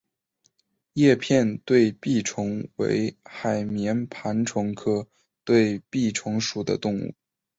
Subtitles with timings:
[0.93, 5.07] 叶片对臂虫为海绵盘虫科
[5.45, 7.13] 对臂虫属的动物。